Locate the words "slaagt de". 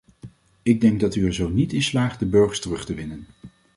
1.81-2.25